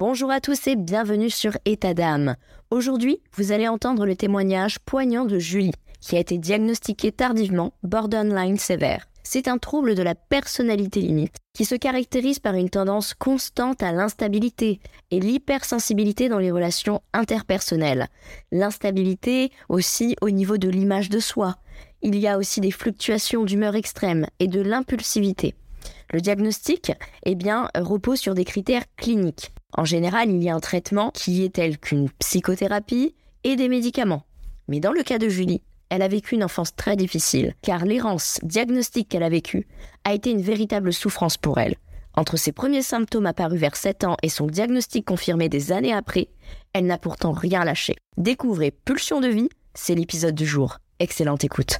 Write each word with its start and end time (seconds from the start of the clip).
Bonjour 0.00 0.30
à 0.30 0.40
tous 0.40 0.66
et 0.66 0.76
bienvenue 0.76 1.28
sur 1.28 1.58
État 1.66 1.92
d'âme. 1.92 2.36
Aujourd'hui, 2.70 3.20
vous 3.36 3.52
allez 3.52 3.68
entendre 3.68 4.06
le 4.06 4.16
témoignage 4.16 4.78
poignant 4.78 5.26
de 5.26 5.38
Julie, 5.38 5.74
qui 6.00 6.16
a 6.16 6.20
été 6.20 6.38
diagnostiquée 6.38 7.12
tardivement 7.12 7.74
borderline 7.82 8.56
sévère. 8.56 9.08
C'est 9.24 9.46
un 9.46 9.58
trouble 9.58 9.94
de 9.94 10.02
la 10.02 10.14
personnalité 10.14 11.02
limite 11.02 11.36
qui 11.52 11.66
se 11.66 11.74
caractérise 11.74 12.38
par 12.38 12.54
une 12.54 12.70
tendance 12.70 13.12
constante 13.12 13.82
à 13.82 13.92
l'instabilité 13.92 14.80
et 15.10 15.20
l'hypersensibilité 15.20 16.30
dans 16.30 16.38
les 16.38 16.50
relations 16.50 17.02
interpersonnelles. 17.12 18.08
L'instabilité 18.52 19.52
aussi 19.68 20.16
au 20.22 20.30
niveau 20.30 20.56
de 20.56 20.70
l'image 20.70 21.10
de 21.10 21.20
soi. 21.20 21.56
Il 22.00 22.16
y 22.16 22.26
a 22.26 22.38
aussi 22.38 22.62
des 22.62 22.70
fluctuations 22.70 23.44
d'humeur 23.44 23.74
extrême 23.76 24.28
et 24.38 24.48
de 24.48 24.62
l'impulsivité. 24.62 25.54
Le 26.10 26.22
diagnostic, 26.22 26.90
eh 27.26 27.34
bien, 27.34 27.68
repose 27.74 28.18
sur 28.18 28.32
des 28.32 28.46
critères 28.46 28.84
cliniques. 28.96 29.52
En 29.72 29.84
général, 29.84 30.30
il 30.30 30.42
y 30.42 30.48
a 30.48 30.54
un 30.54 30.60
traitement 30.60 31.10
qui 31.10 31.44
est 31.44 31.54
tel 31.54 31.78
qu'une 31.78 32.10
psychothérapie 32.18 33.14
et 33.44 33.56
des 33.56 33.68
médicaments. 33.68 34.24
Mais 34.68 34.80
dans 34.80 34.92
le 34.92 35.02
cas 35.02 35.18
de 35.18 35.28
Julie, 35.28 35.62
elle 35.88 36.02
a 36.02 36.08
vécu 36.08 36.36
une 36.36 36.44
enfance 36.44 36.74
très 36.74 36.96
difficile, 36.96 37.54
car 37.62 37.84
l'errance 37.84 38.38
diagnostique 38.42 39.08
qu'elle 39.08 39.22
a 39.22 39.28
vécue 39.28 39.66
a 40.04 40.14
été 40.14 40.30
une 40.30 40.42
véritable 40.42 40.92
souffrance 40.92 41.36
pour 41.36 41.58
elle. 41.58 41.76
Entre 42.14 42.36
ses 42.36 42.52
premiers 42.52 42.82
symptômes 42.82 43.26
apparus 43.26 43.60
vers 43.60 43.76
7 43.76 44.04
ans 44.04 44.16
et 44.22 44.28
son 44.28 44.46
diagnostic 44.46 45.04
confirmé 45.04 45.48
des 45.48 45.72
années 45.72 45.92
après, 45.92 46.28
elle 46.72 46.86
n'a 46.86 46.98
pourtant 46.98 47.32
rien 47.32 47.64
lâché. 47.64 47.96
Découvrez 48.16 48.70
Pulsion 48.70 49.20
de 49.20 49.28
vie, 49.28 49.48
c'est 49.74 49.94
l'épisode 49.94 50.34
du 50.34 50.46
jour. 50.46 50.78
Excellente 50.98 51.44
écoute. 51.44 51.78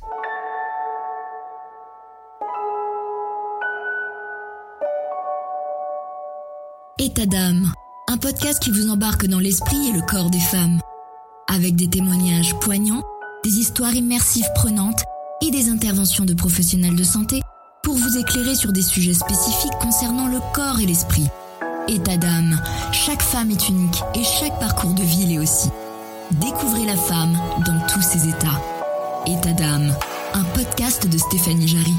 État 7.03 7.25
d'âme, 7.25 7.73
un 8.09 8.19
podcast 8.19 8.63
qui 8.63 8.71
vous 8.71 8.91
embarque 8.91 9.25
dans 9.25 9.39
l'esprit 9.39 9.89
et 9.89 9.93
le 9.93 10.03
corps 10.03 10.29
des 10.29 10.39
femmes, 10.39 10.81
avec 11.49 11.75
des 11.75 11.89
témoignages 11.89 12.55
poignants, 12.57 13.03
des 13.43 13.59
histoires 13.59 13.95
immersives 13.95 14.51
prenantes 14.55 15.03
et 15.41 15.51
des 15.51 15.71
interventions 15.71 16.27
de 16.27 16.35
professionnels 16.35 16.97
de 16.97 17.03
santé 17.03 17.41
pour 17.83 17.95
vous 17.95 18.19
éclairer 18.19 18.55
sur 18.55 18.71
des 18.71 18.83
sujets 18.83 19.15
spécifiques 19.15 19.79
concernant 19.81 20.29
le 20.29 20.41
corps 20.53 20.79
et 20.79 20.85
l'esprit. 20.85 21.27
État 21.89 22.19
d'âme, 22.19 22.61
chaque 22.93 23.23
femme 23.23 23.51
est 23.51 23.71
unique 23.71 24.03
et 24.15 24.23
chaque 24.23 24.61
parcours 24.61 24.93
de 24.93 25.03
vie 25.03 25.25
l'est 25.25 25.39
aussi. 25.39 25.71
Découvrez 26.33 26.85
la 26.85 26.97
femme 26.97 27.33
dans 27.65 27.81
tous 27.87 28.03
ses 28.03 28.29
états. 28.29 28.61
État 29.25 29.55
d'âme, 29.55 29.95
un 30.35 30.45
podcast 30.45 31.09
de 31.09 31.17
Stéphanie 31.17 31.67
Jarry. 31.67 31.95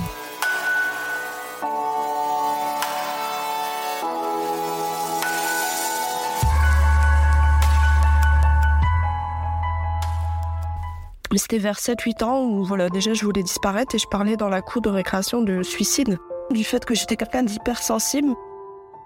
C'était 11.37 11.59
vers 11.59 11.77
7-8 11.77 12.23
ans 12.23 12.43
où 12.43 12.63
voilà, 12.63 12.89
déjà 12.89 13.13
je 13.13 13.23
voulais 13.23 13.43
disparaître 13.43 13.95
et 13.95 13.97
je 13.97 14.07
parlais 14.07 14.35
dans 14.35 14.49
la 14.49 14.61
cour 14.61 14.81
de 14.81 14.89
récréation 14.89 15.41
de 15.41 15.63
suicide. 15.63 16.17
Du 16.51 16.63
fait 16.63 16.83
que 16.83 16.93
j'étais 16.93 17.15
quelqu'un 17.15 17.43
d'hypersensible, 17.43 18.33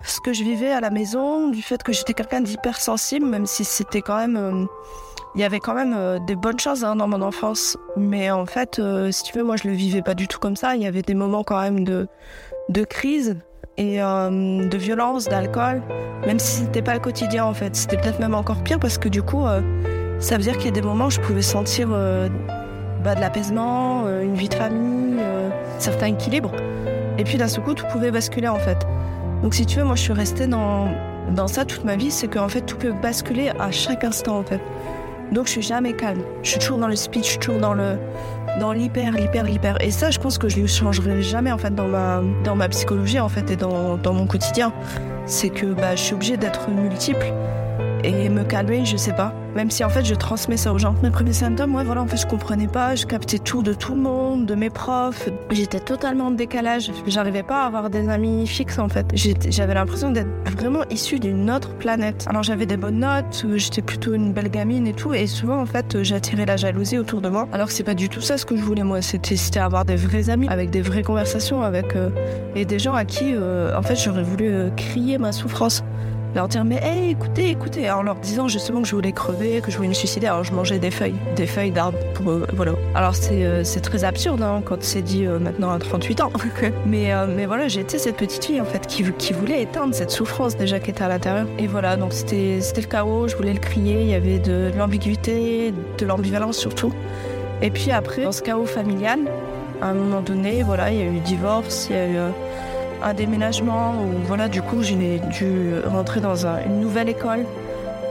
ce 0.03 0.19
que 0.19 0.33
je 0.33 0.43
vivais 0.43 0.71
à 0.71 0.79
la 0.81 0.89
maison, 0.89 1.49
du 1.49 1.61
fait 1.61 1.81
que 1.83 1.93
j'étais 1.93 2.13
quelqu'un 2.13 2.41
d'hypersensible, 2.41 3.25
même 3.25 3.45
si 3.45 3.63
c'était 3.63 4.01
quand 4.01 4.17
même... 4.17 4.37
Euh, 4.37 4.65
il 5.35 5.41
y 5.41 5.43
avait 5.43 5.59
quand 5.59 5.73
même 5.73 5.93
euh, 5.95 6.17
des 6.19 6.35
bonnes 6.35 6.59
choses 6.59 6.83
hein, 6.83 6.95
dans 6.95 7.07
mon 7.07 7.21
enfance. 7.21 7.77
Mais 7.97 8.31
en 8.31 8.45
fait, 8.45 8.79
euh, 8.79 9.11
si 9.11 9.23
tu 9.23 9.37
veux, 9.37 9.43
moi 9.43 9.57
je 9.57 9.67
le 9.67 9.73
vivais 9.73 10.01
pas 10.01 10.15
du 10.15 10.27
tout 10.27 10.39
comme 10.39 10.55
ça. 10.55 10.75
Il 10.75 10.81
y 10.81 10.87
avait 10.87 11.01
des 11.01 11.13
moments 11.13 11.43
quand 11.43 11.61
même 11.61 11.83
de, 11.83 12.07
de 12.69 12.83
crise 12.83 13.37
et 13.77 13.97
de 13.97 14.77
violence, 14.77 15.25
d'alcool, 15.25 15.83
même 16.25 16.39
si 16.39 16.61
c'était 16.61 16.81
pas 16.81 16.93
le 16.93 17.01
quotidien 17.01 17.43
en 17.43 17.53
fait. 17.53 17.75
C'était 17.75 17.97
peut-être 17.97 18.19
même 18.19 18.33
encore 18.33 18.63
pire 18.63 18.79
parce 18.79 18.97
que 18.97 19.09
du 19.09 19.21
coup 19.21 19.43
ça 20.25 20.37
veut 20.37 20.43
dire 20.43 20.57
qu'il 20.57 20.65
y 20.65 20.69
a 20.69 20.71
des 20.71 20.81
moments 20.81 21.05
où 21.05 21.11
je 21.11 21.19
pouvais 21.19 21.43
sentir 21.43 21.89
euh, 21.91 22.27
bah, 23.03 23.13
de 23.13 23.19
l'apaisement, 23.19 24.05
euh, 24.07 24.23
une 24.23 24.33
vie 24.33 24.49
de 24.49 24.55
famille, 24.55 25.19
euh, 25.19 25.51
certain 25.77 26.07
équilibre. 26.07 26.51
Et 27.19 27.23
puis 27.23 27.37
d'un 27.37 27.47
seul 27.47 27.63
coup, 27.63 27.75
tout 27.75 27.85
pouvait 27.91 28.09
basculer 28.09 28.47
en 28.47 28.57
fait. 28.57 28.87
Donc 29.43 29.53
si 29.53 29.67
tu 29.67 29.77
veux, 29.77 29.85
moi 29.85 29.95
je 29.95 30.01
suis 30.01 30.13
restée 30.13 30.47
dans, 30.47 30.87
dans 31.35 31.47
ça 31.47 31.63
toute 31.63 31.83
ma 31.85 31.95
vie, 31.95 32.09
c'est 32.09 32.27
qu'en 32.27 32.49
fait 32.49 32.61
tout 32.61 32.75
peut 32.75 32.91
basculer 33.03 33.51
à 33.59 33.69
chaque 33.69 34.03
instant 34.03 34.39
en 34.39 34.43
fait. 34.43 34.59
Donc 35.31 35.45
je 35.45 35.51
suis 35.51 35.61
jamais 35.61 35.93
calme. 35.93 36.21
Je 36.41 36.49
suis 36.49 36.59
toujours 36.59 36.79
dans 36.79 36.87
le 36.87 36.95
speech, 36.95 37.25
je 37.25 37.29
suis 37.29 37.39
toujours 37.39 37.61
dans 37.61 37.75
le 37.75 37.99
dans 38.59 38.71
l'hyper, 38.71 39.11
l'hyper, 39.11 39.43
l'hyper. 39.43 39.77
Et 39.79 39.91
ça, 39.91 40.09
je 40.09 40.17
pense 40.17 40.39
que 40.39 40.49
je 40.49 40.59
ne 40.59 40.65
changerai 40.65 41.21
jamais 41.21 41.51
en 41.51 41.59
fait 41.59 41.75
dans 41.75 41.87
ma 41.87 42.21
dans 42.43 42.55
ma 42.55 42.67
psychologie 42.69 43.19
en 43.19 43.29
fait 43.29 43.51
et 43.51 43.57
dans, 43.57 43.97
dans 43.97 44.13
mon 44.13 44.25
quotidien. 44.25 44.73
C'est 45.27 45.49
que 45.49 45.67
bah, 45.67 45.95
je 45.95 46.01
suis 46.01 46.15
obligée 46.15 46.37
d'être 46.37 46.71
multiple 46.71 47.31
et 48.05 48.29
me 48.29 48.43
calmer, 48.43 48.85
je 48.85 48.97
sais 48.97 49.13
pas. 49.13 49.33
Même 49.55 49.71
si 49.71 49.83
en 49.83 49.89
fait 49.89 50.03
je 50.03 50.15
transmets 50.15 50.57
ça 50.57 50.73
aux 50.73 50.77
gens. 50.77 50.95
Mes 51.01 51.09
premiers 51.09 51.33
symptômes, 51.33 51.75
ouais, 51.75 51.83
voilà, 51.83 52.01
en 52.01 52.07
fait 52.07 52.17
je 52.17 52.27
comprenais 52.27 52.67
pas, 52.67 52.95
je 52.95 53.05
captais 53.05 53.39
tout 53.39 53.63
de 53.63 53.73
tout 53.73 53.95
le 53.95 54.01
monde, 54.01 54.45
de 54.45 54.53
mes 54.53 54.69
profs. 54.69 55.29
J'étais 55.49 55.79
totalement 55.79 56.25
en 56.25 56.31
décalage. 56.31 56.91
J'arrivais 57.07 57.43
pas 57.43 57.63
à 57.63 57.67
avoir 57.67 57.89
des 57.89 58.09
amis 58.09 58.45
fixes 58.47 58.79
en 58.79 58.89
fait. 58.89 59.07
J'avais 59.15 59.73
l'impression 59.73 60.11
d'être 60.11 60.29
vraiment 60.57 60.81
issue 60.89 61.19
d'une 61.19 61.49
autre 61.49 61.73
planète. 61.75 62.25
Alors 62.29 62.43
j'avais 62.43 62.65
des 62.65 62.77
bonnes 62.77 62.99
notes, 62.99 63.45
j'étais 63.55 63.81
plutôt 63.81 64.13
une 64.13 64.33
belle 64.33 64.49
gamine 64.49 64.87
et 64.87 64.93
tout, 64.93 65.13
et 65.13 65.25
souvent 65.25 65.61
en 65.61 65.65
fait 65.65 66.03
j'attirais 66.03 66.45
la 66.45 66.57
jalousie 66.57 66.97
autour 66.97 67.21
de 67.21 67.29
moi. 67.29 67.47
Alors 67.53 67.67
que 67.67 67.73
c'est 67.73 67.83
pas 67.83 67.93
du 67.93 68.09
tout 68.09 68.21
ça 68.21 68.37
ce 68.37 68.45
que 68.45 68.57
je 68.57 68.61
voulais 68.61 68.83
moi. 68.83 69.01
C'était 69.01 69.35
avoir 69.57 69.85
des 69.85 69.95
vrais 69.95 70.29
amis, 70.29 70.47
avec 70.49 70.69
des 70.69 70.81
vraies 70.81 71.03
conversations, 71.03 71.61
avec 71.61 71.95
euh, 71.95 72.09
et 72.55 72.65
des 72.65 72.79
gens 72.79 72.93
à 72.93 73.05
qui 73.05 73.33
euh, 73.33 73.77
en 73.77 73.81
fait 73.81 73.95
j'aurais 73.95 74.23
voulu 74.23 74.47
euh, 74.47 74.69
crier 74.71 75.17
ma 75.17 75.31
souffrance 75.31 75.83
leur 76.35 76.49
dire 76.49 76.65
mais 76.65 76.79
hey, 76.83 77.11
écoutez, 77.11 77.49
écoutez, 77.49 77.89
en 77.89 78.03
leur 78.03 78.15
disant 78.15 78.49
justement 78.49 78.81
que 78.81 78.87
je 78.87 78.95
voulais 78.95 79.13
crever, 79.13 79.61
que 79.61 79.71
je 79.71 79.77
voulais 79.77 79.87
me 79.89 79.93
suicider, 79.93 80.27
alors 80.27 80.43
je 80.43 80.51
mangeais 80.51 80.79
des 80.79 80.91
feuilles, 80.91 81.15
des 81.37 81.47
feuilles 81.47 81.71
d'arbres 81.71 81.97
pour 82.13 82.29
euh, 82.29 82.45
voilà. 82.53 82.73
Alors 82.93 83.15
c'est 83.15 83.45
euh, 83.45 83.63
très 83.81 84.03
absurde 84.03 84.41
hein, 84.41 84.61
quand 84.63 84.83
c'est 84.83 85.01
dit 85.01 85.25
euh, 85.25 85.39
maintenant 85.39 85.71
à 85.71 85.79
38 85.79 86.21
ans, 86.21 86.31
mais 86.85 87.13
mais 87.27 87.45
voilà 87.45 87.67
été 87.67 87.97
cette 87.97 88.17
petite 88.17 88.43
fille 88.45 88.61
en 88.61 88.65
fait 88.65 88.85
qui 88.85 89.03
qui 89.13 89.33
voulait 89.33 89.61
éteindre 89.61 89.95
cette 89.95 90.11
souffrance 90.11 90.57
déjà 90.57 90.79
qui 90.79 90.91
était 90.91 91.03
à 91.03 91.07
l'intérieur 91.07 91.47
et 91.57 91.67
voilà 91.67 91.95
donc 91.95 92.13
c'était 92.13 92.59
le 92.75 92.87
chaos, 92.87 93.27
je 93.27 93.35
voulais 93.35 93.53
le 93.53 93.59
crier, 93.59 94.01
il 94.01 94.07
y 94.07 94.13
avait 94.13 94.39
de, 94.39 94.71
de 94.71 94.77
l'ambiguïté, 94.77 95.73
de 95.97 96.05
l'ambivalence 96.05 96.57
surtout. 96.57 96.93
Et 97.61 97.71
puis 97.71 97.91
après 97.91 98.23
dans 98.23 98.31
ce 98.33 98.41
chaos 98.41 98.65
familial, 98.65 99.19
à 99.81 99.87
un 99.87 99.93
moment 99.93 100.21
donné 100.21 100.63
voilà 100.63 100.91
il 100.91 100.97
y 100.97 101.01
a 101.01 101.05
eu 101.05 101.19
divorce, 101.19 101.87
il 101.89 101.95
y 101.95 101.99
a 101.99 102.07
eu 102.07 102.31
un 103.03 103.13
déménagement 103.13 103.93
où 103.95 104.25
voilà 104.25 104.47
du 104.47 104.61
coup 104.61 104.81
j'ai 104.81 105.19
dû 105.31 105.73
rentrer 105.85 106.19
dans 106.19 106.45
une 106.45 106.79
nouvelle 106.79 107.09
école. 107.09 107.45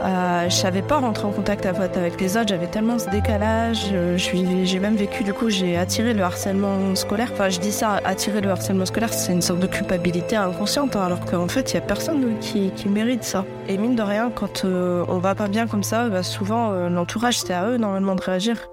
Euh, 0.03 0.49
je 0.49 0.55
savais 0.55 0.81
pas 0.81 0.97
rentrer 0.97 1.25
en 1.25 1.31
contact 1.31 1.65
avec 1.65 2.19
les 2.19 2.37
autres, 2.37 2.49
j'avais 2.49 2.67
tellement 2.67 2.99
ce 2.99 3.09
décalage. 3.09 3.85
Euh, 3.91 4.17
j'ai 4.17 4.79
même 4.79 4.95
vécu, 4.95 5.23
du 5.23 5.33
coup, 5.33 5.49
j'ai 5.49 5.77
attiré 5.77 6.13
le 6.13 6.21
harcèlement 6.21 6.95
scolaire. 6.95 7.29
Enfin, 7.31 7.49
je 7.49 7.59
dis 7.59 7.71
ça, 7.71 8.01
attirer 8.03 8.41
le 8.41 8.49
harcèlement 8.49 8.85
scolaire, 8.85 9.13
c'est 9.13 9.31
une 9.31 9.41
sorte 9.41 9.59
de 9.59 9.67
culpabilité 9.67 10.35
inconsciente, 10.35 10.95
hein, 10.95 11.05
alors 11.05 11.25
qu'en 11.25 11.47
fait, 11.47 11.71
il 11.71 11.75
y 11.75 11.77
a 11.77 11.81
personne 11.81 12.37
qui, 12.39 12.71
mérite 12.87 13.23
ça. 13.23 13.45
Et 13.67 13.77
mine 13.77 13.95
de 13.95 14.03
rien, 14.03 14.29
quand 14.29 14.63
euh, 14.63 15.03
on 15.07 15.17
va 15.17 15.33
pas 15.33 15.47
bien 15.47 15.65
comme 15.65 15.83
ça, 15.83 16.07
bah, 16.09 16.23
souvent 16.23 16.71
euh, 16.71 16.89
l'entourage, 16.89 17.39
c'est 17.39 17.53
à 17.53 17.67
eux 17.67 17.77
normalement 17.77 18.15
de 18.15 18.21
réagir 18.21 18.69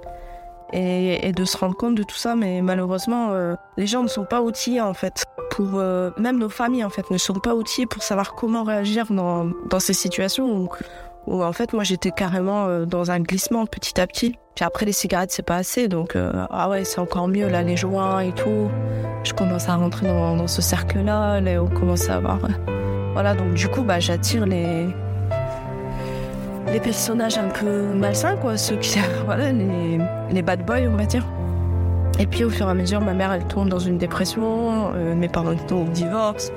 et, 0.75 1.33
de 1.33 1.45
se 1.45 1.57
rendre 1.57 1.77
compte 1.77 1.95
de 1.95 2.03
tout 2.03 2.17
ça. 2.17 2.35
Mais 2.35 2.61
malheureusement, 2.63 3.33
les 3.77 3.87
gens 3.87 4.03
ne 4.03 4.09
sont 4.09 4.25
pas 4.25 4.41
outillés 4.41 4.81
en 4.81 4.95
fait. 4.95 5.25
Pour, 5.55 5.73
euh, 5.75 6.11
même 6.19 6.39
nos 6.39 6.49
familles 6.49 6.85
en 6.85 6.91
fait 6.91 7.11
ne 7.11 7.19
sont 7.19 7.35
pas 7.35 7.55
outillés 7.55 7.87
pour 7.87 8.03
savoir 8.03 8.35
comment 8.35 8.65
réagir 8.65 9.07
dans, 9.11 9.51
dans 9.69 9.81
ces 9.81 9.93
situations 9.93 10.69
où, 11.27 11.43
en 11.43 11.53
fait 11.53 11.73
moi 11.73 11.85
j'étais 11.85 12.11
carrément 12.11 12.67
euh, 12.67 12.87
dans 12.87 13.11
un 13.11 13.21
glissement 13.21 13.67
petit 13.67 14.01
à 14.01 14.07
petit. 14.07 14.39
Puis 14.55 14.65
après 14.65 14.87
les 14.87 14.93
cigarettes 14.93 15.31
c'est 15.31 15.45
pas 15.45 15.57
assez 15.57 15.89
donc 15.89 16.17
ah 16.17 16.69
ouais 16.69 16.85
c'est 16.85 17.01
encore 17.01 17.29
mieux 17.29 17.49
là 17.49 17.63
les 17.63 17.77
joints 17.77 18.21
et 18.21 18.33
tout. 18.33 18.71
Je 19.25 19.33
commence 19.33 19.69
à 19.69 19.77
rentrer 19.77 20.09
dans, 20.09 20.37
dans 20.37 20.49
ce 20.49 20.63
cercle 20.63 21.01
là, 21.01 21.41
là 21.41 21.63
on 21.63 21.69
commence 21.69 22.09
à 22.09 22.17
avoir 22.17 22.39
voilà 23.13 23.35
donc 23.35 23.55
du 23.55 23.69
coup 23.69 23.83
bah 23.83 24.01
j'attire 24.01 24.47
les 24.47 24.89
les 26.73 26.81
personnages 26.81 27.39
un 27.39 27.49
peu 27.49 27.93
malsains, 27.95 28.37
quoi, 28.37 28.57
ceux 28.57 28.77
qui, 28.77 28.99
voilà, 29.25 29.53
les, 29.53 29.99
les 30.31 30.43
bad 30.43 30.65
boys, 30.65 30.89
on 30.89 30.97
va 30.97 31.05
dire. 31.05 31.25
Et 32.19 32.27
puis 32.27 32.45
au 32.45 32.51
fur 32.51 32.67
et 32.67 32.71
à 32.71 32.75
mesure, 32.75 33.01
ma 33.01 33.15
mère 33.15 33.33
elle 33.33 33.45
tombe 33.45 33.69
dans 33.69 33.79
une 33.79 33.99
dépression, 33.99 34.93
euh, 34.95 35.15
mes 35.15 35.29
parents 35.29 35.55
tombent 35.55 35.89
au 35.89 35.91
divorce, 35.91 36.53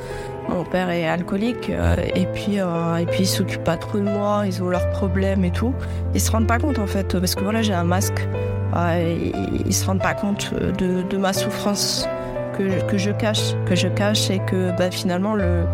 mon 0.49 0.63
père 0.63 0.89
est 0.89 1.07
alcoolique, 1.07 1.69
euh, 1.69 1.95
et 2.13 2.25
puis 2.25 2.59
euh, 2.59 2.97
et 2.97 3.05
puis 3.05 3.21
ils 3.21 3.27
s'occupent 3.27 3.63
pas 3.63 3.77
trop 3.77 3.97
de 3.97 4.03
moi, 4.03 4.43
ils 4.45 4.61
ont 4.61 4.67
leurs 4.67 4.89
problèmes 4.89 5.45
et 5.45 5.51
tout. 5.51 5.73
Ils 6.13 6.21
se 6.21 6.29
rendent 6.31 6.47
pas 6.47 6.59
compte 6.59 6.77
en 6.77 6.87
fait, 6.87 7.17
parce 7.17 7.35
que 7.35 7.43
voilà 7.43 7.61
j'ai 7.61 7.73
un 7.73 7.85
masque, 7.85 8.27
ils, 8.75 9.33
ils 9.65 9.73
se 9.73 9.85
rendent 9.85 10.01
pas 10.01 10.13
compte 10.13 10.53
de, 10.53 11.01
de 11.03 11.17
ma 11.17 11.31
souffrance 11.31 12.07
que, 12.57 12.97
je 12.97 13.11
cache, 13.11 13.53
que 13.65 13.75
je 13.75 13.87
cache 13.87 14.29
et 14.29 14.39
que 14.39 14.75
bah, 14.77 14.91
finalement 14.91 15.33
le, 15.33 15.65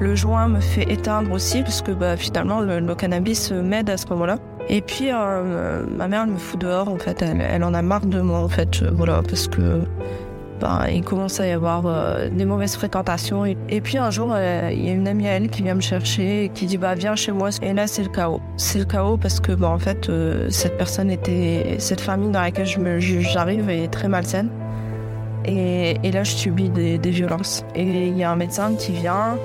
le 0.00 0.14
joint 0.14 0.48
me 0.48 0.60
fait 0.60 0.90
éteindre 0.90 1.32
aussi 1.32 1.62
parce 1.62 1.82
que 1.82 1.92
bah, 1.92 2.16
finalement 2.16 2.60
le, 2.60 2.94
cannabis 2.94 3.52
m'aide 3.52 3.90
à 3.90 3.96
ce 3.96 4.06
moment-là. 4.08 4.38
Et 4.68 4.80
puis 4.80 5.10
euh, 5.12 5.84
ma 5.86 6.08
mère 6.08 6.22
elle 6.24 6.32
me 6.32 6.38
fout 6.38 6.60
dehors 6.60 6.88
en 6.88 6.98
fait, 6.98 7.22
elle, 7.22 7.62
en 7.62 7.74
a 7.74 7.82
marre 7.82 8.06
de 8.06 8.20
moi 8.20 8.40
en 8.40 8.48
fait, 8.48 8.82
voilà 8.82 9.22
parce 9.22 9.46
que 9.46 9.82
ben, 10.60 10.86
il 10.90 11.02
commence 11.04 11.38
à 11.40 11.46
y 11.46 11.50
avoir 11.50 11.84
euh, 11.86 12.28
des 12.30 12.44
mauvaises 12.44 12.76
fréquentations. 12.76 13.44
Et, 13.44 13.80
puis 13.80 13.98
un 13.98 14.10
jour, 14.10 14.32
euh, 14.32 14.70
il 14.72 14.86
y 14.86 14.88
a 14.88 14.92
une 14.92 15.06
amie 15.06 15.28
à 15.28 15.32
elle 15.32 15.50
qui 15.50 15.62
vient 15.62 15.74
me 15.74 15.80
chercher 15.80 16.44
et 16.44 16.48
qui 16.48 16.66
dit 16.66 16.78
bah 16.78 16.94
viens 16.94 17.14
chez 17.14 17.32
moi. 17.32 17.50
Et 17.62 17.72
là, 17.72 17.86
c'est 17.86 18.02
le 18.02 18.08
chaos. 18.08 18.40
C'est 18.56 18.78
le 18.78 18.84
chaos 18.84 19.18
parce 19.18 19.40
que 19.40 19.52
bah, 19.52 19.68
en 19.68 19.78
fait, 19.78 20.08
euh, 20.08 20.48
cette 20.50 20.78
personne 20.78 21.10
était, 21.10 21.76
cette 21.78 22.00
famille 22.00 22.30
dans 22.30 22.40
laquelle 22.40 22.66
j'arrive 22.66 23.68
est 23.68 23.88
très 23.88 24.08
malsaine. 24.08 24.48
Et, 25.44 25.96
et 26.02 26.10
là, 26.10 26.24
je 26.24 26.32
subis 26.32 26.70
des, 26.70 26.98
des 26.98 27.10
violences. 27.10 27.64
Et 27.74 28.08
il 28.08 28.16
y 28.16 28.24
a 28.24 28.30
un 28.30 28.36
médecin 28.36 28.74
qui 28.74 28.92
vient 28.92 29.36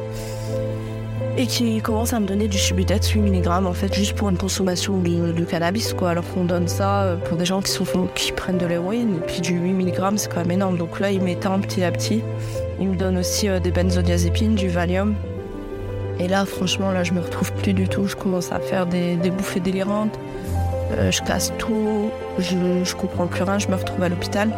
et 1.37 1.47
qui 1.47 1.81
commence 1.81 2.13
à 2.13 2.19
me 2.19 2.25
donner 2.25 2.47
du 2.47 2.57
Subutex 2.57 3.09
8 3.09 3.21
mg 3.21 3.47
en 3.47 3.73
fait 3.73 3.93
juste 3.93 4.13
pour 4.15 4.29
une 4.29 4.37
consommation 4.37 4.97
de, 4.97 5.43
cannabis 5.45 5.93
quoi. 5.93 6.11
Alors 6.11 6.25
qu'on 6.33 6.43
donne 6.43 6.67
ça 6.67 7.03
euh, 7.03 7.15
pour 7.15 7.37
des 7.37 7.45
gens 7.45 7.61
qui 8.15 8.31
prennent 8.31 8.57
de 8.57 8.65
l'héroïne 8.65 9.17
et 9.17 9.25
puis 9.25 9.41
du 9.41 9.53
8 9.53 9.73
mg 9.73 10.17
c'est 10.17 10.31
quand 10.31 10.41
même 10.41 10.51
énorme. 10.51 10.77
Donc 10.77 10.99
là 10.99 11.11
il 11.11 11.21
m'éteint 11.21 11.59
petit 11.59 11.83
à 11.83 11.91
petit. 11.91 12.21
Il 12.79 12.89
me 12.89 12.95
donne 12.95 13.17
aussi 13.17 13.47
euh, 13.47 13.59
des 13.59 13.71
benzodiazépines 13.71 14.55
du 14.55 14.67
Valium. 14.67 15.15
Et 16.19 16.27
là 16.27 16.45
franchement 16.45 16.91
là 16.91 17.03
je 17.03 17.13
me 17.13 17.21
retrouve 17.21 17.51
plus 17.53 17.73
du 17.73 17.87
tout. 17.87 18.07
Je 18.07 18.15
commence 18.15 18.51
à 18.51 18.59
faire 18.59 18.85
des, 18.85 19.15
bouffées 19.15 19.61
délirantes. 19.61 20.17
Euh, 20.91 21.11
je 21.11 21.21
casse 21.21 21.53
tout. 21.57 22.11
Je, 22.39 22.83
je 22.83 22.95
comprends 22.95 23.27
plus 23.27 23.43
rien. 23.43 23.57
Je 23.57 23.69
me 23.69 23.75
retrouve 23.75 24.03
à 24.03 24.09
l'hôpital 24.09 24.49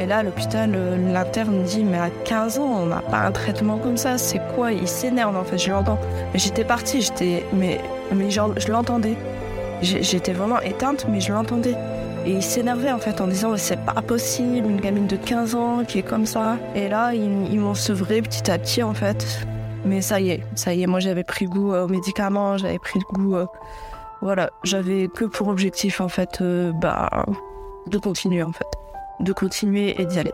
et 0.00 0.06
là, 0.06 0.22
l'hôpital, 0.22 0.72
euh, 0.74 1.12
l'interne 1.12 1.62
dit 1.62 1.84
Mais 1.84 1.98
à 1.98 2.10
15 2.24 2.58
ans, 2.58 2.82
on 2.82 2.86
n'a 2.86 3.02
pas 3.02 3.18
un 3.18 3.32
traitement 3.32 3.78
comme 3.78 3.96
ça, 3.96 4.16
c'est 4.16 4.40
quoi? 4.54 4.72
Il 4.72 4.86
s'énerve 4.86 5.36
en 5.36 5.44
fait, 5.44 5.58
je 5.58 5.70
l'entends. 5.70 5.98
Mais 6.32 6.38
j'étais 6.38 6.64
partie, 6.64 7.02
j'étais. 7.02 7.44
Mais, 7.52 7.80
mais 8.14 8.30
genre, 8.30 8.52
je 8.56 8.70
l'entendais. 8.70 9.16
J'étais 9.82 10.32
vraiment 10.32 10.60
éteinte, 10.60 11.06
mais 11.08 11.20
je 11.20 11.32
l'entendais. 11.32 11.74
Et 12.26 12.32
il 12.32 12.42
s'énervait 12.42 12.92
en 12.92 12.98
fait 12.98 13.20
en 13.20 13.26
disant 13.26 13.56
C'est 13.56 13.84
pas 13.84 14.00
possible, 14.02 14.68
une 14.68 14.80
gamine 14.80 15.06
de 15.06 15.16
15 15.16 15.54
ans 15.54 15.84
qui 15.86 15.98
est 15.98 16.02
comme 16.02 16.26
ça. 16.26 16.58
Et 16.74 16.88
là, 16.88 17.12
ils, 17.14 17.60
m'ont 17.60 17.74
sevré 17.74 18.22
petit 18.22 18.50
à 18.50 18.58
petit 18.58 18.82
en 18.82 18.94
fait. 18.94 19.46
Mais 19.84 20.00
ça 20.00 20.20
y 20.20 20.30
est, 20.30 20.42
ça 20.54 20.74
y 20.74 20.82
est, 20.82 20.86
moi 20.86 20.98
j'avais 21.00 21.22
pris 21.22 21.46
goût 21.46 21.72
euh, 21.72 21.84
aux 21.84 21.88
médicaments, 21.88 22.58
j'avais 22.58 22.80
pris 22.80 22.98
goût. 23.12 23.36
Euh, 23.36 23.46
voilà, 24.20 24.50
j'avais 24.64 25.06
que 25.06 25.24
pour 25.24 25.46
objectif 25.46 26.00
en 26.00 26.08
fait, 26.08 26.42
bah, 26.80 27.24
de 27.86 27.98
continuer 27.98 28.42
en 28.42 28.50
fait 28.52 28.66
de 29.20 29.32
continuer 29.32 30.00
et 30.00 30.06
d'y 30.06 30.18
aller. 30.18 30.32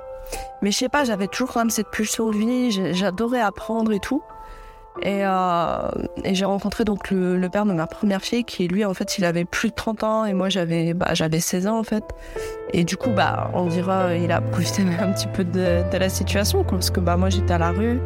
Mais 0.63 0.71
je 0.71 0.79
sais 0.79 0.89
pas, 0.89 1.05
j'avais 1.05 1.29
toujours 1.29 1.53
quand 1.53 1.61
même 1.61 1.71
cette 1.71 1.91
pulsion 1.91 2.31
de 2.31 2.37
vie, 2.37 2.95
j'adorais 2.95 3.41
apprendre 3.41 3.93
et 3.93 4.01
tout. 4.01 4.23
Et, 5.03 5.25
euh, 5.25 5.89
j'ai 6.25 6.45
rencontré 6.45 6.85
donc 6.85 7.11
le, 7.11 7.49
père 7.49 7.67
de 7.67 7.73
ma 7.73 7.87
première 7.89 8.23
fille 8.23 8.45
qui 8.45 8.69
lui 8.69 8.85
en 8.85 8.95
fait 8.95 9.19
il 9.19 9.25
avait 9.25 9.45
plus 9.45 9.71
de 9.71 9.75
30 9.75 10.05
ans 10.05 10.25
et 10.25 10.35
moi 10.35 10.49
j'avais 10.49 10.95
bah, 10.95 11.09
j'avais 11.15 11.41
16 11.41 11.67
ans 11.67 11.79
en 11.79 11.83
fait. 11.83 12.05
Et 12.73 12.85
du 12.85 12.97
coup 12.97 13.11
bah 13.11 13.51
on 13.55 13.67
dira 13.67 14.15
il 14.15 14.31
a 14.31 14.41
profité 14.41 14.83
un 15.01 15.11
petit 15.13 15.27
peu 15.27 15.43
de, 15.45 15.83
la 15.93 16.09
situation 16.09 16.63
parce 16.63 16.91
que 16.91 17.01
bah 17.01 17.17
moi 17.17 17.29
j'étais 17.29 17.55
à 17.55 17.59
la 17.59 17.71
rue. 17.71 18.01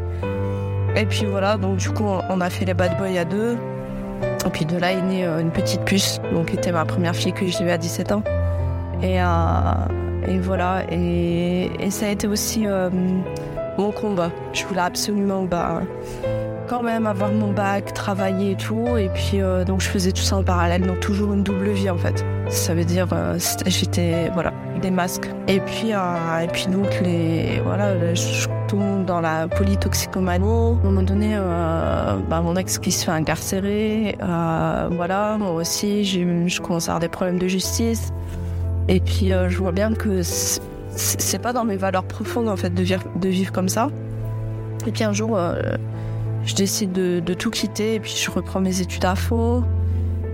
Et 0.97 1.05
puis 1.05 1.27
voilà 1.27 1.59
donc 1.59 1.77
du 1.77 1.91
coup 1.91 2.05
on 2.05 2.41
a 2.41 2.49
fait 2.49 2.65
les 2.65 2.75
bad 2.75 2.97
boys 2.97 3.19
à 3.19 3.25
deux. 3.25 3.59
Et 4.47 4.51
puis 4.51 4.65
de 4.65 4.79
là 4.79 4.93
est 4.93 5.03
née 5.03 5.27
euh, 5.27 5.41
une 5.41 5.51
petite 5.51 5.85
puce 5.85 6.21
donc 6.33 6.47
qui 6.47 6.57
était 6.57 6.73
ma 6.73 6.87
première 6.87 7.15
fille 7.15 7.35
que 7.35 7.47
j'ai 7.47 7.65
eu 7.65 7.71
à 7.71 7.77
17 7.77 8.13
ans. 8.13 8.23
Et, 9.03 9.21
euh, 9.21 9.25
et 10.27 10.39
voilà, 10.39 10.83
et, 10.91 11.91
ça 11.91 12.07
a 12.07 12.11
été 12.11 12.27
aussi 12.27 12.67
euh, 12.67 12.91
mon 13.79 13.93
combat. 13.93 14.31
Je 14.53 14.65
voulais 14.65 14.81
absolument 14.81 15.45
bah, 15.45 15.83
quand 16.69 16.83
même 16.83 17.07
avoir 17.07 17.33
mon 17.33 17.53
bac, 17.53 17.95
travailler 17.95 18.53
et 18.53 18.57
tout. 18.57 18.97
Et 18.97 19.09
puis 19.09 19.41
euh, 19.41 19.65
donc 19.65 19.81
je 19.81 19.89
faisais 19.89 20.13
tout 20.13 20.23
ça 20.23 20.37
en 20.37 20.43
parallèle, 20.43 20.83
donc 20.83 21.01
toujours 21.01 21.33
une 21.33 21.43
double 21.43 21.71
vie 21.71 21.91
en 21.91 21.97
fait. 21.97 22.25
Ça 22.49 22.75
veut 22.75 22.85
dire 22.85 23.07
euh, 23.13 23.39
j'étais 23.67 24.31
voilà 24.35 24.53
des 24.83 24.91
masques. 24.91 25.29
Et 25.47 25.61
puis 25.61 25.91
et 25.91 26.47
puis 26.53 26.67
donc 26.67 26.89
les 27.03 27.61
voilà 27.65 28.15
je 28.15 28.49
tombe 28.69 29.05
dans 29.07 29.21
la 29.21 29.49
polytoxicomanie. 29.49 30.45
À 30.45 30.49
un 30.49 30.85
moment 30.85 31.03
donné, 31.03 31.39
bah, 32.29 32.43
mon 32.43 32.55
ex 32.57 32.79
qui 32.79 32.93
se 32.93 33.05
fait 33.05 33.13
incarcérer, 33.13 34.19
voilà 34.21 35.37
moi 35.39 35.53
aussi 35.53 36.05
je 36.05 36.61
commence 36.61 36.89
à 36.89 36.93
avoir 36.93 37.01
des 37.01 37.09
problèmes 37.09 37.39
de 37.39 37.49
justice. 37.49 38.13
Et 38.89 39.01
puis 39.01 39.33
euh, 39.33 39.49
je 39.49 39.59
vois 39.59 39.73
bien 39.73 39.93
que 39.93 40.23
c'est 40.23 41.39
pas 41.39 41.53
dans 41.53 41.65
mes 41.65 41.77
valeurs 41.77 42.05
profondes 42.05 42.49
en 42.49 42.57
fait 42.57 42.75
de 42.75 43.29
vivre, 43.29 43.53
comme 43.53 43.69
ça. 43.69 43.91
Et 44.87 44.93
puis 44.93 45.05
un 45.05 45.13
jour, 45.13 45.37
euh, 45.37 45.77
je 46.45 46.55
décide 46.55 46.93
de, 46.93 47.35
tout 47.35 47.51
quitter 47.51 47.95
et 47.95 48.01
puis 48.01 48.15
je 48.17 48.31
reprends 48.31 48.61
mes 48.61 48.81
études 48.81 49.05
à 49.05 49.15
fond. 49.15 49.63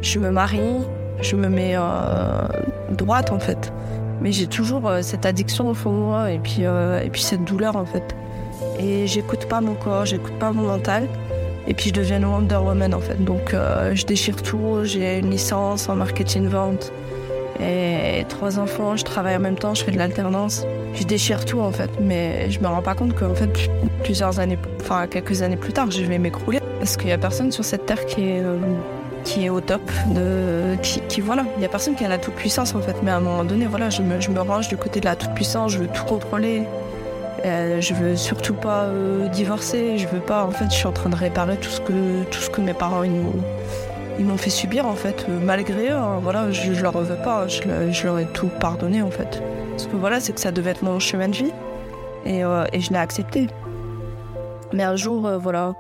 Je 0.01 0.19
me 0.19 0.31
marie, 0.31 0.79
je 1.21 1.35
me 1.35 1.49
mets 1.49 1.75
euh, 1.77 2.47
droite 2.93 3.33
en 3.33 3.41
fait. 3.41 3.73
Mais 4.21 4.31
j'ai 4.31 4.47
toujours 4.47 4.91
cette 5.03 5.27
addiction 5.27 5.69
au 5.69 5.75
fond 5.75 5.93
de 5.93 5.99
moi 5.99 6.31
et 6.31 6.39
puis, 6.39 6.63
et 6.63 7.11
puis 7.11 7.21
cette 7.21 7.45
douleur 7.45 7.77
en 7.77 7.85
fait. 7.85 8.15
Et 8.79 9.07
j'écoute 9.07 9.47
pas 9.49 9.61
mon 9.61 9.75
corps, 9.75 10.07
j'écoute 10.07 10.39
pas 10.39 10.53
mon 10.53 10.63
mental. 10.63 11.09
Et 11.67 11.75
puis 11.75 11.89
je 11.89 11.95
deviens 11.95 12.23
Wonder 12.23 12.57
Woman 12.57 12.95
en 12.95 13.01
fait. 13.01 13.23
Donc 13.23 13.55
je 13.93 14.07
déchire 14.07 14.41
tout, 14.41 14.85
j'ai 14.85 15.19
une 15.19 15.31
licence 15.31 15.89
en 15.89 15.97
marketing 15.97 16.47
vente. 16.47 16.93
Et 17.61 18.25
trois 18.29 18.59
enfants, 18.59 18.97
je 18.97 19.05
travaille 19.05 19.37
en 19.37 19.41
même 19.41 19.57
temps, 19.57 19.75
je 19.75 19.85
fais 19.85 19.93
de 19.93 19.99
l'alternance. 19.99 20.67
Je 20.95 21.05
déchire 21.05 21.45
tout 21.45 21.61
en 21.61 21.73
fait, 21.73 21.91
mais 22.01 22.51
je 22.51 22.61
me 22.61 22.67
rends 22.67 22.83
pas 22.83 22.95
compte 22.95 23.15
qu'en 23.15 23.35
fait, 23.35 23.51
plusieurs 24.03 24.41
années, 24.41 24.59
enfin 24.81 25.07
quelques 25.07 25.43
années 25.43 25.57
plus 25.57 25.73
tard, 25.73 25.91
je 25.91 26.03
vais 26.03 26.19
m'écrouler. 26.19 26.61
Parce 26.79 26.97
qu'il 26.97 27.09
y 27.09 27.13
a 27.13 27.19
personne 27.19 27.53
sur 27.53 27.65
cette 27.65 27.87
terre 27.87 28.05
qui 28.07 28.29
est, 28.29 28.41
euh, 28.41 28.59
qui 29.25 29.47
est 29.47 29.51
au 29.51 29.61
top, 29.61 29.83
de, 30.15 30.77
qui, 30.83 31.21
voilà, 31.21 31.45
il 31.57 31.63
y 31.63 31.65
a 31.67 31.69
personne 31.69 31.95
qui 31.95 32.05
a 32.05 32.09
la 32.09 32.19
toute 32.19 32.35
puissance 32.35 32.75
en 32.75 32.81
fait. 32.81 32.97
Mais 33.03 33.11
à 33.11 33.17
un 33.17 33.21
moment 33.21 33.45
donné, 33.45 33.67
voilà, 33.67 33.91
je 33.91 34.03
me, 34.03 34.21
je 34.21 34.31
me 34.31 34.41
range 34.41 34.69
du 34.69 34.77
côté 34.77 35.01
de 35.01 35.07
la 35.07 35.17
toute 35.17 35.33
puissance, 35.35 35.73
je 35.73 35.79
veux 35.79 35.89
tout 35.89 36.05
contrôler. 36.05 36.65
Euh, 37.45 37.81
je 37.81 37.93
veux 37.93 38.17
surtout 38.17 38.55
pas 38.55 38.85
euh, 38.85 39.29
divorcer, 39.29 39.99
je 39.99 40.09
veux 40.09 40.21
pas, 40.21 40.45
en 40.45 40.51
fait, 40.51 40.65
je 40.67 40.77
suis 40.77 40.87
en 40.87 40.93
train 40.93 41.11
de 41.11 41.17
réparer 41.17 41.59
tout 41.59 41.69
ce 41.69 41.81
que, 41.81 42.25
tout 42.31 42.41
ce 42.41 42.49
que 42.49 42.63
mes 42.63 42.73
parents 42.73 43.03
ils 43.03 43.13
ils 44.19 44.25
m'ont 44.25 44.37
fait 44.37 44.51
subir 44.51 44.87
en 44.87 44.95
fait, 44.95 45.27
euh, 45.29 45.39
malgré 45.43 45.91
eux. 45.91 45.93
Hein. 45.97 46.19
voilà, 46.23 46.51
je, 46.51 46.73
je, 46.73 46.83
leur 46.83 46.97
veux 46.97 47.17
pas, 47.17 47.49
je, 47.49 48.05
leur 48.05 48.19
ai 48.19 48.27
tout 48.27 48.49
pardonné 48.61 49.03
en 49.03 49.11
fait. 49.11 49.43
Parce 49.71 49.87
que 49.87 49.97
voilà, 49.97 50.21
c'est 50.21 50.33
que 50.33 50.41
ça 50.41 50.53
devait 50.53 50.71
être 50.71 50.83
mon 50.83 50.99
chemin 50.99 51.29
de 51.29 51.37
vie 51.37 51.53
et, 52.25 52.45
euh, 52.45 52.65
je 52.73 52.91
l'ai 52.91 52.99
accepté. 52.99 53.49
Mais 54.73 54.83
un 54.83 54.97
jour, 54.97 55.27
euh, 55.27 55.39
voilà, 55.39 55.75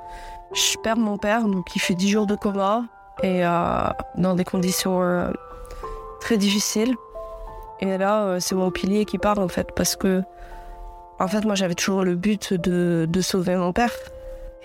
je 0.52 0.76
perds 0.78 0.96
mon 0.96 1.16
père, 1.16 1.46
donc 1.46 1.74
il 1.74 1.80
fait 1.80 1.94
10 1.94 2.08
jours 2.08 2.26
de 2.26 2.34
coma 2.34 2.84
et 3.22 3.42
dans 4.16 4.34
des 4.34 4.44
conditions 4.44 5.32
très 6.20 6.36
difficiles. 6.36 6.94
Et 7.80 7.96
là, 7.96 8.38
c'est 8.40 8.56
mon 8.56 8.70
pilier 8.70 9.04
qui 9.04 9.18
parle 9.18 9.38
en 9.38 9.48
fait, 9.48 9.70
parce 9.74 9.94
que 9.94 10.22
en 11.20 11.28
fait, 11.28 11.44
moi 11.44 11.54
j'avais 11.54 11.74
toujours 11.74 12.04
le 12.04 12.16
but 12.16 12.54
de 12.54 13.20
sauver 13.20 13.56
mon 13.56 13.72
père 13.72 13.92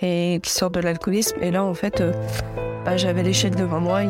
et 0.02 0.40
qui 0.42 0.50
sort 0.50 0.70
de 0.70 0.80
l'alcoolisme. 0.80 1.36
Et 1.42 1.50
là, 1.50 1.64
en 1.64 1.74
fait, 1.74 2.02
bah, 2.84 2.96
j'avais 2.96 3.22
l'échelle 3.22 3.54
devant 3.54 3.80
moi 3.80 4.02
et, 4.04 4.08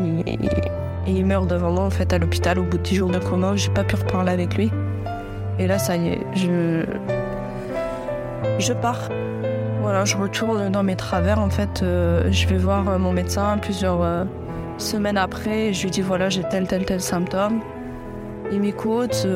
il 1.06 1.26
meurt 1.26 1.48
devant 1.48 1.72
moi 1.72 1.84
en 1.84 1.90
fait 1.90 2.12
à 2.12 2.18
l'hôpital 2.18 2.58
au 2.58 2.62
bout 2.62 2.76
de 2.76 2.82
10 2.82 2.94
jours 2.94 3.10
de 3.10 3.18
coma. 3.18 3.56
J'ai 3.56 3.70
pas 3.70 3.84
pu 3.84 3.96
reparler 3.96 4.32
avec 4.32 4.56
lui. 4.56 4.70
Et 5.58 5.66
là, 5.66 5.78
ça 5.78 5.96
y 5.96 6.08
est, 6.08 6.20
je, 6.34 6.84
je 8.58 8.72
pars. 8.72 9.08
Voilà, 9.82 10.04
je 10.04 10.16
retourne 10.16 10.70
dans 10.70 10.82
mes 10.82 10.96
travers. 10.96 11.38
En 11.38 11.50
fait, 11.50 11.82
euh, 11.82 12.30
je 12.30 12.46
vais 12.46 12.58
voir 12.58 12.88
euh, 12.88 12.98
mon 12.98 13.12
médecin 13.12 13.58
plusieurs 13.58 14.02
euh, 14.02 14.24
semaines 14.78 15.16
après. 15.16 15.72
Je 15.72 15.82
lui 15.84 15.90
dis 15.90 16.02
voilà, 16.02 16.28
j'ai 16.28 16.42
tel, 16.44 16.66
tel, 16.66 16.84
tel 16.84 17.00
symptôme. 17.00 17.60
Il 18.52 18.60
m'écoute. 18.60 19.26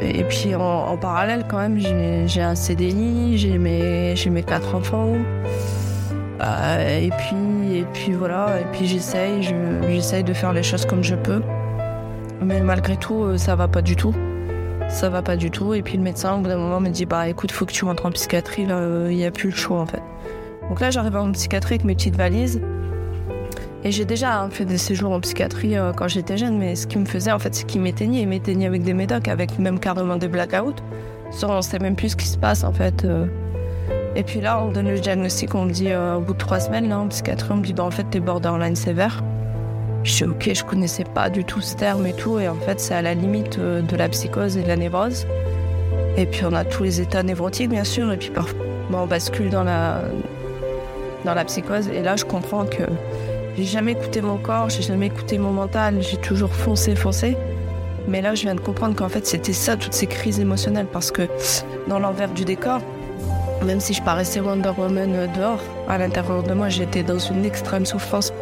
et 0.00 0.22
puis 0.24 0.54
en, 0.54 0.96
parallèle, 0.96 1.46
quand 1.48 1.58
même, 1.58 1.78
j'ai 1.78 2.42
un 2.42 2.54
CDI, 2.54 3.36
j'ai 3.36 3.58
mes, 3.58 4.14
mes 4.30 4.42
quatre 4.44 4.76
enfants. 4.76 5.14
Euh, 6.40 6.98
et 6.98 7.10
puis, 7.10 7.76
et 7.76 7.84
puis 7.92 8.12
voilà, 8.12 8.60
et 8.60 8.64
puis 8.72 8.86
j'essaye, 8.86 9.42
j'essaye 9.88 10.24
de 10.24 10.32
faire 10.32 10.52
les 10.52 10.62
choses 10.62 10.86
comme 10.86 11.02
je 11.02 11.14
peux. 11.14 11.42
Mais 12.40 12.60
malgré 12.60 12.96
tout, 12.96 13.22
euh, 13.22 13.38
ça 13.38 13.54
va 13.54 13.68
pas 13.68 13.82
du 13.82 13.96
tout. 13.96 14.14
Ça 14.88 15.08
va 15.08 15.22
pas 15.22 15.36
du 15.36 15.50
tout. 15.50 15.74
Et 15.74 15.82
puis 15.82 15.96
le 15.96 16.02
médecin, 16.02 16.34
au 16.34 16.38
bout 16.38 16.48
d'un 16.48 16.58
moment, 16.58 16.80
me 16.80 16.88
dit 16.88 17.06
Bah 17.06 17.28
écoute, 17.28 17.52
faut 17.52 17.64
que 17.64 17.72
tu 17.72 17.84
rentres 17.84 18.06
en 18.06 18.10
psychiatrie, 18.10 18.66
là, 18.66 18.78
euh, 18.78 19.08
il 19.10 19.16
n'y 19.16 19.24
a 19.24 19.30
plus 19.30 19.50
le 19.50 19.56
choix 19.56 19.80
en 19.80 19.86
fait. 19.86 20.02
Donc 20.68 20.80
là, 20.80 20.90
j'arrive 20.90 21.16
en 21.16 21.30
psychiatrie 21.32 21.74
avec 21.74 21.84
mes 21.84 21.94
petites 21.94 22.16
valises. 22.16 22.60
Et 23.84 23.90
j'ai 23.90 24.04
déjà 24.04 24.40
hein, 24.40 24.50
fait 24.50 24.64
des 24.64 24.78
séjours 24.78 25.12
en 25.12 25.20
psychiatrie 25.20 25.74
quand 25.96 26.06
j'étais 26.06 26.36
jeune, 26.36 26.56
mais 26.56 26.76
ce 26.76 26.86
qui 26.86 26.98
me 26.98 27.04
faisait, 27.04 27.32
en 27.32 27.40
fait, 27.40 27.52
c'est 27.52 27.66
qu'il 27.66 27.80
m'éteignait. 27.80 28.22
Il 28.22 28.28
m'éteignait 28.28 28.66
avec 28.66 28.84
des 28.84 28.94
médocs, 28.94 29.26
avec 29.26 29.58
même 29.58 29.80
carrément 29.80 30.16
des 30.16 30.28
blackouts. 30.28 30.76
On 31.42 31.62
sait 31.62 31.80
même 31.80 31.96
plus 31.96 32.10
ce 32.10 32.16
qui 32.16 32.28
se 32.28 32.38
passe, 32.38 32.62
en 32.62 32.72
fait. 32.72 33.04
Et 34.14 34.22
puis 34.22 34.40
là, 34.40 34.62
on 34.62 34.70
donne 34.70 34.88
le 34.88 35.00
diagnostic, 35.00 35.54
on 35.54 35.64
me 35.64 35.72
dit 35.72 35.90
euh, 35.90 36.16
au 36.16 36.20
bout 36.20 36.34
de 36.34 36.38
trois 36.38 36.60
semaines, 36.60 36.88
là, 36.88 36.98
en 36.98 37.08
psychiatrie, 37.08 37.50
on 37.50 37.56
me 37.56 37.62
dit 37.62 37.72
bah, 37.72 37.84
en 37.84 37.90
fait, 37.90 38.04
t'es 38.04 38.20
borderline 38.20 38.76
sévère. 38.76 39.22
Je 40.04 40.12
suis 40.12 40.24
ok, 40.24 40.50
je 40.52 40.64
connaissais 40.64 41.04
pas 41.04 41.30
du 41.30 41.44
tout 41.44 41.60
ce 41.60 41.76
terme 41.76 42.06
et 42.06 42.12
tout, 42.12 42.38
et 42.38 42.48
en 42.48 42.56
fait, 42.56 42.78
c'est 42.78 42.94
à 42.94 43.02
la 43.02 43.14
limite 43.14 43.58
euh, 43.58 43.80
de 43.80 43.96
la 43.96 44.08
psychose 44.08 44.56
et 44.56 44.62
de 44.62 44.68
la 44.68 44.76
névrose. 44.76 45.26
Et 46.18 46.26
puis, 46.26 46.44
on 46.44 46.52
a 46.52 46.64
tous 46.64 46.82
les 46.82 47.00
états 47.00 47.22
névrotiques, 47.22 47.70
bien 47.70 47.84
sûr, 47.84 48.12
et 48.12 48.18
puis 48.18 48.30
parfois, 48.30 48.58
bah, 48.90 48.98
on 49.02 49.06
bascule 49.06 49.48
dans 49.48 49.64
la, 49.64 50.02
dans 51.24 51.34
la 51.34 51.44
psychose. 51.46 51.88
Et 51.88 52.02
là, 52.02 52.16
je 52.16 52.26
comprends 52.26 52.66
que 52.66 52.82
j'ai 53.56 53.64
jamais 53.64 53.92
écouté 53.92 54.20
mon 54.20 54.36
corps, 54.36 54.68
j'ai 54.68 54.82
jamais 54.82 55.06
écouté 55.06 55.38
mon 55.38 55.52
mental, 55.52 56.02
j'ai 56.02 56.18
toujours 56.18 56.52
foncé, 56.52 56.94
foncé. 56.96 57.36
Mais 58.08 58.20
là, 58.20 58.34
je 58.34 58.42
viens 58.42 58.54
de 58.54 58.60
comprendre 58.60 58.94
qu'en 58.94 59.08
fait, 59.08 59.26
c'était 59.26 59.52
ça, 59.52 59.76
toutes 59.76 59.94
ces 59.94 60.06
crises 60.06 60.40
émotionnelles. 60.40 60.88
Parce 60.92 61.10
que 61.10 61.22
dans 61.86 61.98
l'envers 61.98 62.30
du 62.30 62.44
décor, 62.44 62.80
même 63.64 63.80
si 63.80 63.94
je 63.94 64.02
paraissais 64.02 64.40
Wonder 64.40 64.72
Woman 64.76 65.14
euh, 65.14 65.26
dehors, 65.28 65.60
à 65.88 65.98
l'intérieur 65.98 66.42
de 66.42 66.52
moi, 66.52 66.68
j'étais 66.68 67.02
dans 67.02 67.18
une 67.18 67.44
extrême 67.44 67.86
souffrance 67.86 68.32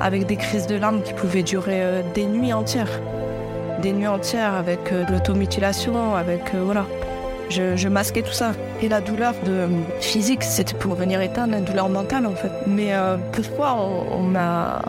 avec 0.00 0.26
des 0.26 0.36
crises 0.36 0.66
de 0.66 0.76
larmes 0.76 1.02
qui 1.02 1.12
pouvaient 1.12 1.42
durer 1.42 1.82
euh, 1.82 2.02
des 2.14 2.26
nuits 2.26 2.52
entières. 2.52 3.00
Des 3.82 3.92
nuits 3.92 4.06
entières 4.06 4.54
avec 4.54 4.92
euh, 4.92 5.04
l'automutilation, 5.10 6.14
avec. 6.14 6.54
voilà. 6.54 6.86
Je, 7.50 7.88
masquais 7.88 8.20
tout 8.20 8.32
ça. 8.32 8.52
Et 8.82 8.90
la 8.90 9.00
douleur 9.00 9.32
de 9.46 9.68
physique, 10.00 10.44
c'était 10.44 10.74
pour 10.74 10.94
venir 10.94 11.22
éteindre 11.22 11.52
la 11.52 11.60
douleur 11.60 11.88
mentale 11.88 12.26
en 12.26 12.34
fait. 12.34 12.52
Mais 12.66 12.92
pourquoi 13.32 13.74
on, 13.74 14.20
m'a 14.20 14.82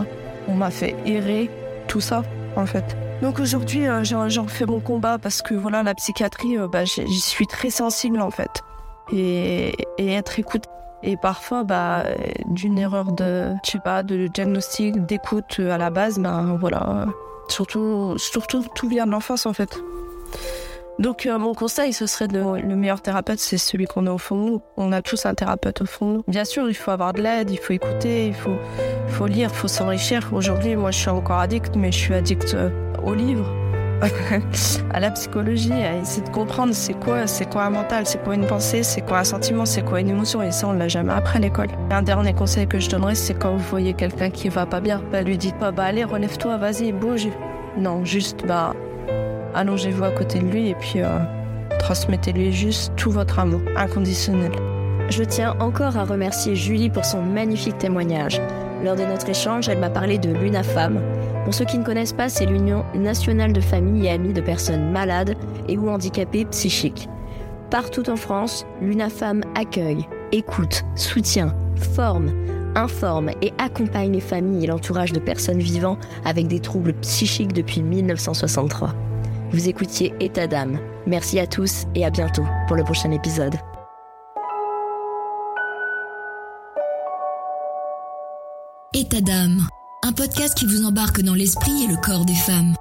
on 0.49 0.55
m'a 0.55 0.69
fait 0.69 0.93
errer 1.05 1.49
tout 1.87 2.01
ça 2.01 2.21
en 2.57 2.65
fait? 2.65 2.97
Donc 3.21 3.39
aujourd'hui, 3.39 3.85
j'en 4.03 4.47
fais 4.47 4.65
mon 4.65 4.81
combat 4.81 5.17
parce 5.17 5.41
que 5.41 5.53
voilà, 5.53 5.83
la 5.83 5.95
psychiatrie, 5.95 6.57
bah, 6.69 6.83
j'y 6.83 7.21
suis 7.21 7.47
très 7.47 7.69
sensible 7.69 8.19
en 8.19 8.29
fait 8.29 8.61
et, 9.11 9.73
être 9.97 10.39
écouté. 10.39 10.69
Et 11.01 11.15
parfois, 11.15 11.63
bah, 11.63 12.03
d'une 12.47 12.77
erreur 12.77 13.13
de, 13.13 13.53
je 13.63 13.71
sais 13.71 13.79
pas, 13.79 14.03
de 14.03 14.27
diagnostic, 14.27 15.05
d'écoute 15.05 15.59
à 15.59 15.77
la 15.77 15.89
base, 15.89 16.19
ben 16.19 16.57
voilà. 16.59 17.05
Surtout, 17.47 18.15
surtout, 18.17 18.65
tout 18.75 18.89
vient 18.89 19.05
de 19.05 19.11
l'enfance 19.11 19.45
en 19.45 19.53
fait. 19.53 19.79
Donc 20.99 21.25
euh, 21.25 21.39
mon 21.39 21.53
conseil, 21.53 21.93
ce 21.93 22.05
serait 22.05 22.27
de 22.27 22.39
le 22.39 22.75
meilleur 22.75 23.01
thérapeute, 23.01 23.39
c'est 23.39 23.57
celui 23.57 23.85
qu'on 23.85 24.05
a 24.05 24.11
au 24.11 24.17
fond. 24.17 24.61
On 24.75 24.91
a 24.91 25.01
tous 25.01 25.25
un 25.25 25.33
thérapeute 25.33 25.81
au 25.81 25.85
fond. 25.85 26.23
Bien 26.27 26.43
sûr, 26.43 26.67
il 26.69 26.73
faut 26.73 26.91
avoir 26.91 27.13
de 27.13 27.21
l'aide, 27.21 27.49
il 27.49 27.57
faut 27.57 27.71
écouter, 27.71 28.27
il 28.27 28.33
faut, 28.33 28.57
faut 29.07 29.25
lire, 29.25 29.49
il 29.49 29.55
faut 29.55 29.69
s'enrichir. 29.69 30.29
Aujourd'hui, 30.33 30.75
moi, 30.75 30.91
je 30.91 30.99
suis 30.99 31.09
encore 31.09 31.39
addict, 31.39 31.77
mais 31.77 31.93
je 31.93 31.97
suis 31.97 32.13
addict 32.13 32.53
euh, 32.53 32.69
aux 33.01 33.13
livres. 33.13 33.49
à 34.93 34.99
la 34.99 35.11
psychologie, 35.11 35.73
à 35.73 35.97
essayer 35.97 36.25
de 36.25 36.29
comprendre 36.29 36.73
c'est 36.73 36.93
quoi, 36.93 37.27
c'est 37.27 37.49
quoi 37.49 37.65
un 37.65 37.69
mental, 37.69 38.05
c'est 38.05 38.23
quoi 38.23 38.35
une 38.35 38.45
pensée, 38.45 38.83
c'est 38.83 39.01
quoi 39.01 39.19
un 39.19 39.23
sentiment, 39.23 39.65
c'est 39.65 39.83
quoi 39.83 39.99
une 39.99 40.09
émotion. 40.09 40.41
Et 40.41 40.51
ça, 40.51 40.67
on 40.67 40.73
l'a 40.73 40.87
jamais 40.87 41.13
appris 41.13 41.37
à 41.37 41.41
l'école. 41.41 41.67
Un 41.91 42.01
dernier 42.01 42.33
conseil 42.33 42.67
que 42.67 42.79
je 42.79 42.89
donnerais, 42.89 43.15
c'est 43.15 43.33
quand 43.33 43.51
vous 43.51 43.69
voyez 43.69 43.93
quelqu'un 43.93 44.29
qui 44.29 44.49
va 44.49 44.65
pas 44.65 44.79
bien, 44.79 45.01
bah, 45.11 45.21
lui 45.21 45.37
dites 45.37 45.57
pas, 45.57 45.71
bah 45.71 45.83
allez, 45.83 46.03
relève-toi, 46.03 46.57
vas-y, 46.57 46.91
bouge. 46.91 47.27
Non, 47.77 48.05
juste, 48.05 48.45
bah, 48.47 48.73
allongez-vous 49.53 50.03
à 50.03 50.11
côté 50.11 50.39
de 50.39 50.45
lui 50.45 50.69
et 50.69 50.75
puis 50.75 51.01
euh, 51.01 51.19
transmettez-lui 51.79 52.51
juste 52.51 52.93
tout 52.95 53.11
votre 53.11 53.39
amour 53.39 53.61
inconditionnel. 53.75 54.51
Je 55.09 55.23
tiens 55.23 55.55
encore 55.59 55.97
à 55.97 56.05
remercier 56.05 56.55
Julie 56.55 56.89
pour 56.89 57.03
son 57.03 57.21
magnifique 57.21 57.77
témoignage. 57.79 58.39
Lors 58.83 58.95
de 58.95 59.03
notre 59.03 59.27
échange, 59.27 59.67
elle 59.67 59.79
m'a 59.79 59.89
parlé 59.89 60.17
de 60.17 60.31
l'UNAFAM. 60.31 60.99
Pour 61.49 61.55
ceux 61.55 61.65
qui 61.65 61.79
ne 61.79 61.83
connaissent 61.83 62.13
pas, 62.13 62.29
c'est 62.29 62.45
l'Union 62.45 62.85
nationale 62.93 63.53
de 63.53 63.59
familles 63.59 64.05
et 64.05 64.11
amis 64.11 64.33
de 64.33 64.39
personnes 64.39 64.91
malades 64.91 65.35
et 65.67 65.79
ou 65.79 65.89
handicapées 65.89 66.45
psychiques. 66.45 67.09
Partout 67.71 68.07
en 68.07 68.17
France, 68.17 68.67
l'UNAFAM 68.83 69.41
accueille, 69.55 70.07
écoute, 70.31 70.83
soutient, 70.93 71.55
forme, 71.95 72.31
informe 72.75 73.31
et 73.41 73.51
accompagne 73.57 74.11
les 74.11 74.19
familles 74.19 74.65
et 74.65 74.67
l'entourage 74.67 75.11
de 75.11 75.19
personnes 75.19 75.57
vivant 75.57 75.97
avec 76.23 76.45
des 76.45 76.59
troubles 76.59 76.93
psychiques 77.01 77.53
depuis 77.53 77.81
1963. 77.81 78.93
Vous 79.51 79.67
écoutiez 79.67 80.13
État 80.19 80.45
d'âme. 80.45 80.77
Merci 81.07 81.39
à 81.39 81.47
tous 81.47 81.87
et 81.95 82.05
à 82.05 82.11
bientôt 82.11 82.45
pour 82.67 82.77
le 82.77 82.83
prochain 82.83 83.09
épisode. 83.09 83.55
État 88.93 89.21
d'âme, 89.21 89.67
un 90.03 90.13
podcast 90.13 90.55
qui 90.55 90.65
vous 90.65 90.85
embarque 90.85 91.21
dans 91.21 91.33
l'esprit 91.33 91.83
et 91.83 91.87
le 91.87 91.97
corps 91.97 92.25
des 92.25 92.33
femmes, 92.33 92.73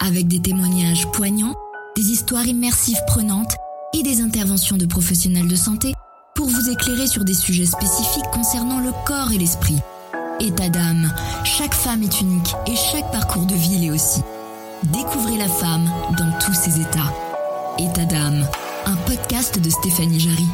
avec 0.00 0.26
des 0.26 0.40
témoignages 0.40 1.06
poignants, 1.12 1.54
des 1.96 2.10
histoires 2.10 2.46
immersives 2.46 3.00
prenantes 3.06 3.54
et 3.92 4.02
des 4.02 4.20
interventions 4.20 4.76
de 4.76 4.86
professionnels 4.86 5.48
de 5.48 5.56
santé 5.56 5.92
pour 6.34 6.46
vous 6.46 6.70
éclairer 6.70 7.06
sur 7.06 7.24
des 7.24 7.34
sujets 7.34 7.66
spécifiques 7.66 8.30
concernant 8.32 8.80
le 8.80 8.90
corps 9.04 9.32
et 9.32 9.38
l'esprit. 9.38 9.78
État 10.40 10.68
d'âme, 10.68 11.12
chaque 11.44 11.74
femme 11.74 12.02
est 12.02 12.20
unique 12.20 12.54
et 12.66 12.76
chaque 12.76 13.10
parcours 13.12 13.46
de 13.46 13.54
vie 13.54 13.78
l'est 13.78 13.90
aussi. 13.90 14.20
Découvrez 14.84 15.38
la 15.38 15.48
femme 15.48 15.88
dans 16.18 16.38
tous 16.38 16.54
ses 16.54 16.80
états. 16.80 17.12
État 17.78 18.04
d'âme, 18.04 18.46
un 18.86 18.96
podcast 19.06 19.58
de 19.58 19.70
Stéphanie 19.70 20.20
Jarry. 20.20 20.46